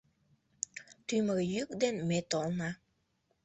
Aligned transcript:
Тӱмыр 1.07 1.37
йӱк 1.53 1.69
ден 1.81 1.95
ме 2.09 2.19
толна. 2.31 2.69